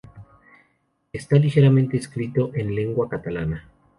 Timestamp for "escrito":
1.95-2.49